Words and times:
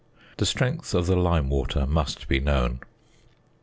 The 0.37 0.47
strength 0.47 0.95
of 0.95 1.05
the 1.05 1.15
lime 1.15 1.51
water 1.51 1.85
must 1.85 2.27
be 2.27 2.39
known. 2.39 2.79